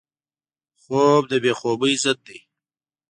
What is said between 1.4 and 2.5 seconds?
بې خوبۍ ضد دی